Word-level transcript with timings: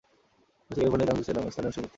Lucy 0.67 0.77
ক্যালিফোর্নিয়ার 0.79 1.09
San 1.13 1.19
Jose 1.21 1.31
নামক 1.35 1.51
স্থানে 1.53 1.65
অনুশীলন 1.67 1.81
করত। 1.83 1.89